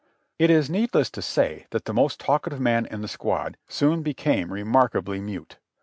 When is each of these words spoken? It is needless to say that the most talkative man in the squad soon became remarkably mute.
It 0.39 0.49
is 0.49 0.67
needless 0.67 1.11
to 1.11 1.21
say 1.21 1.67
that 1.69 1.85
the 1.85 1.93
most 1.93 2.19
talkative 2.19 2.59
man 2.59 2.87
in 2.87 3.01
the 3.03 3.07
squad 3.07 3.55
soon 3.67 4.01
became 4.01 4.51
remarkably 4.51 5.19
mute. 5.21 5.59